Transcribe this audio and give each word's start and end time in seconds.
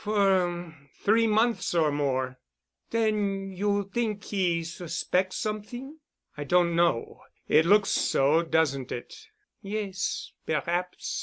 "For—er—three 0.03 1.27
months 1.27 1.75
or 1.75 1.91
more." 1.91 2.39
"Then 2.89 3.51
you 3.51 3.87
t'ink 3.93 4.23
he 4.23 4.63
suspects 4.63 5.37
somet'ing?" 5.37 5.99
"I 6.35 6.43
don't 6.43 6.75
know. 6.75 7.21
It 7.47 7.67
looks 7.67 7.89
so, 7.91 8.41
doesn't 8.41 8.91
it?" 8.91 9.13
"Yes, 9.61 10.31
perhaps." 10.47 11.19